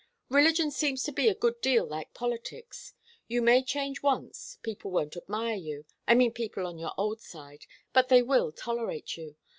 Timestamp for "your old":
6.79-7.21